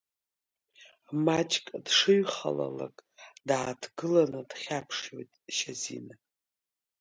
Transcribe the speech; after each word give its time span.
Маҷк 1.25 1.65
дшыҩхалалак, 1.85 2.95
дааҭгыланы 3.47 4.41
дхьаԥшуеит 4.49 5.31
Шьазина. 5.55 6.15